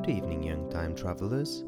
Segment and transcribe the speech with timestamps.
[0.00, 1.62] Good evening, young time travelers.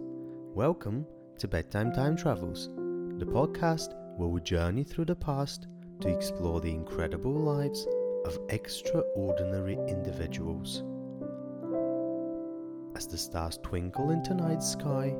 [0.54, 1.04] Welcome
[1.36, 2.70] to Bedtime Time Travels,
[3.18, 5.66] the podcast where we journey through the past
[6.00, 7.86] to explore the incredible lives
[8.24, 10.82] of extraordinary individuals.
[12.96, 15.14] As the stars twinkle into night sky,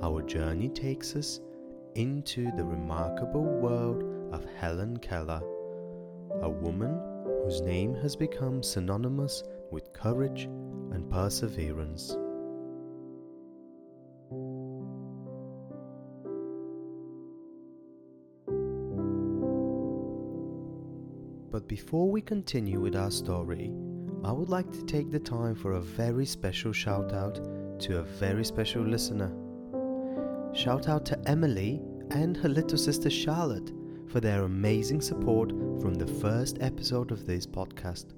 [0.00, 1.40] our journey takes us
[1.96, 5.42] into the remarkable world of Helen Keller,
[6.40, 6.96] a woman
[7.42, 9.42] whose name has become synonymous
[9.72, 10.44] with courage
[10.92, 12.16] and perseverance.
[21.52, 23.70] But before we continue with our story,
[24.24, 27.34] I would like to take the time for a very special shout out
[27.80, 29.30] to a very special listener.
[30.54, 33.70] Shout out to Emily and her little sister Charlotte
[34.08, 35.50] for their amazing support
[35.82, 38.14] from the first episode of this podcast.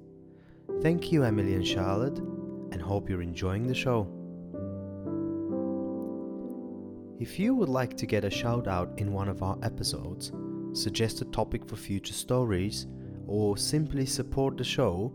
[0.81, 2.19] Thank you, Emily and Charlotte,
[2.71, 4.07] and hope you're enjoying the show.
[7.19, 10.31] If you would like to get a shout out in one of our episodes,
[10.71, 12.87] suggest a topic for future stories,
[13.27, 15.13] or simply support the show,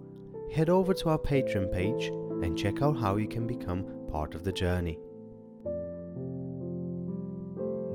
[0.53, 2.06] head over to our Patreon page
[2.42, 4.98] and check out how you can become part of the journey.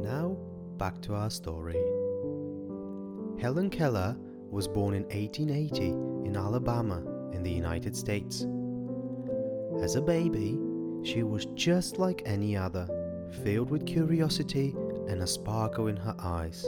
[0.02, 0.38] Now,
[0.78, 1.76] back to our story.
[3.40, 4.16] Helen Keller
[4.50, 5.88] was born in 1880
[6.28, 8.46] in Alabama in the United States.
[9.82, 10.58] As a baby,
[11.04, 12.88] she was just like any other,
[13.44, 14.74] filled with curiosity
[15.08, 16.66] and a sparkle in her eyes.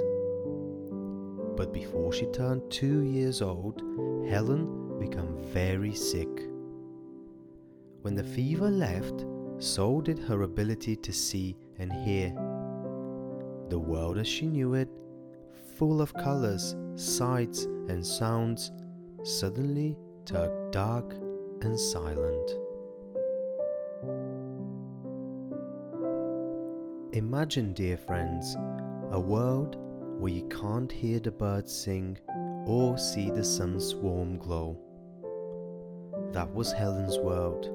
[1.58, 3.82] But before she turned two years old,
[4.30, 6.30] Helen became very sick.
[8.04, 9.26] When the fever left,
[9.58, 12.30] so did her ability to see and hear.
[13.70, 14.88] The world as she knew it,
[15.78, 18.72] full of colors, sights, and sounds,
[19.24, 21.12] suddenly turned dark
[21.62, 22.52] and silent.
[27.14, 28.56] Imagine, dear friends,
[29.12, 29.76] a world
[30.20, 32.18] where you can't hear the birds sing
[32.66, 34.78] or see the sun's warm glow.
[36.32, 37.70] That was Helen's world.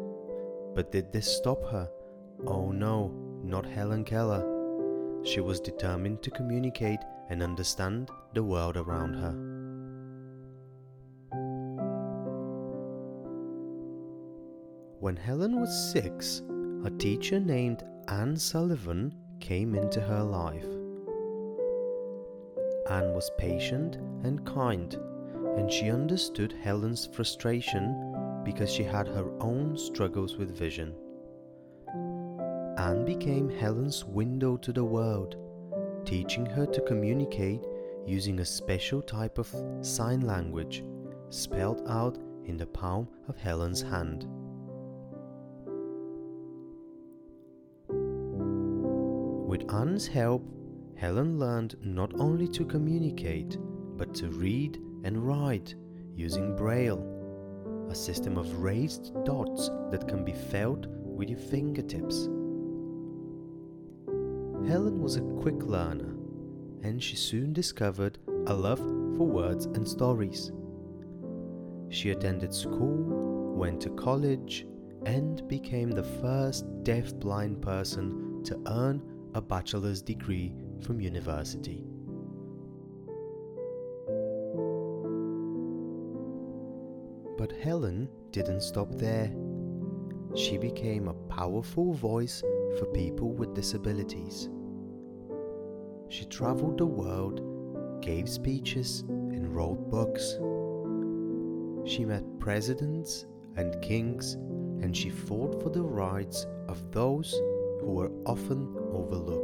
[0.74, 1.88] But did this stop her?
[2.46, 3.12] Oh no,
[3.44, 4.44] not Helen Keller.
[5.24, 7.00] She was determined to communicate
[7.30, 9.32] and understand the world around her.
[14.98, 16.42] When Helen was six,
[16.84, 20.81] a teacher named Anne Sullivan came into her life.
[22.92, 24.94] Anne was patient and kind,
[25.56, 30.94] and she understood Helen's frustration because she had her own struggles with vision.
[32.76, 35.36] Anne became Helen's window to the world,
[36.04, 37.64] teaching her to communicate
[38.06, 39.48] using a special type of
[39.80, 40.84] sign language
[41.30, 44.26] spelled out in the palm of Helen's hand.
[49.48, 50.44] With Anne's help,
[50.96, 53.58] Helen learned not only to communicate,
[53.96, 55.74] but to read and write
[56.14, 57.06] using Braille,
[57.90, 62.28] a system of raised dots that can be felt with your fingertips.
[64.68, 66.14] Helen was a quick learner,
[66.82, 70.52] and she soon discovered a love for words and stories.
[71.90, 74.66] She attended school, went to college,
[75.04, 79.02] and became the first deaf-blind person to earn
[79.34, 81.84] a bachelor's degree from university.
[87.38, 89.32] But Helen didn't stop there.
[90.36, 92.42] She became a powerful voice
[92.78, 94.48] for people with disabilities.
[96.08, 97.40] She traveled the world,
[98.00, 100.38] gave speeches, and wrote books.
[101.84, 103.26] She met presidents
[103.56, 104.34] and kings,
[104.82, 107.32] and she fought for the rights of those
[107.80, 109.41] who were often overlooked.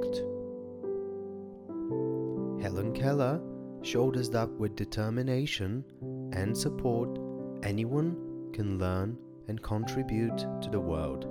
[2.98, 3.40] Keller
[3.82, 5.84] showed us that with determination
[6.32, 7.16] and support,
[7.62, 9.16] anyone can learn
[9.46, 11.28] and contribute to the world,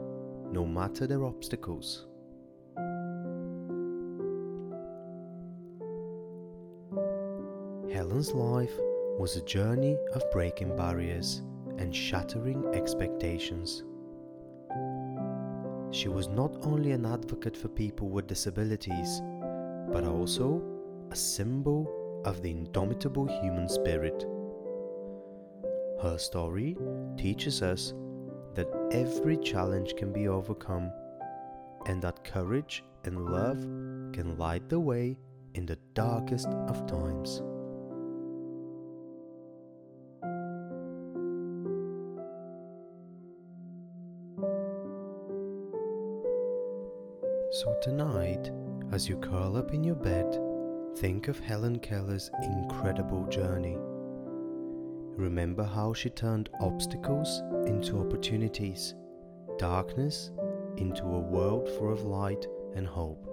[0.50, 2.08] no matter their obstacles.
[7.92, 8.72] Helen's life
[9.20, 11.42] was a journey of breaking barriers
[11.80, 13.84] and shattering expectations.
[15.92, 19.22] She was not only an advocate for people with disabilities,
[19.92, 20.77] but also
[21.12, 24.26] a symbol of the indomitable human spirit.
[26.02, 26.78] Her story
[27.18, 27.94] teaches us
[28.54, 30.92] that every challenge can be overcome
[31.86, 33.60] and that courage and love
[34.14, 35.18] can light the way
[35.54, 37.42] in the darkest of times.
[47.52, 48.52] So tonight,
[48.92, 50.47] as you curl up in your bed,
[51.00, 53.78] think of Helen Keller's incredible journey.
[55.16, 58.96] Remember how she turned obstacles into opportunities,
[59.60, 60.32] darkness
[60.78, 63.30] into a world full of light and hope.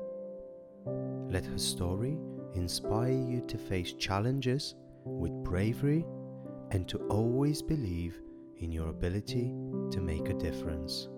[1.30, 2.18] Let her story
[2.52, 4.74] inspire you to face challenges
[5.04, 6.04] with bravery
[6.70, 8.20] and to always believe
[8.58, 9.54] in your ability
[9.90, 11.08] to make a difference.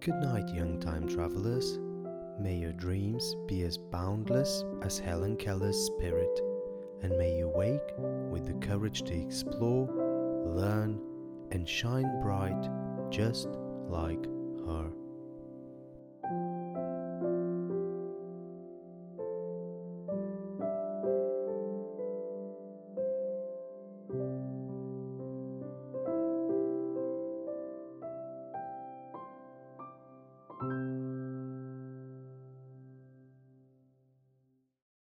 [0.00, 1.78] Good night, young time travelers.
[2.38, 6.40] May your dreams be as boundless as Helen Keller's spirit,
[7.02, 7.92] and may you wake
[8.30, 9.86] with the courage to explore,
[10.56, 10.98] learn,
[11.50, 12.66] and shine bright
[13.10, 13.48] just
[13.88, 14.24] like
[14.64, 14.90] her.